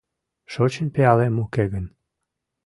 Шочын 0.51 0.87
пиалем 0.95 1.35
уке 1.43 1.63
гын 1.73 1.85